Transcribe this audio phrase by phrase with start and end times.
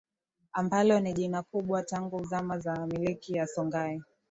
[0.53, 4.01] ambalo ni jina kubwa tangu zama za milki ya Songhai